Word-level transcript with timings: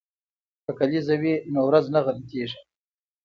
که 0.63 0.71
کلیزه 0.79 1.15
وي 1.21 1.33
نو 1.53 1.59
ورځ 1.67 1.85
نه 1.93 1.99
غلطیږي. 2.05 2.59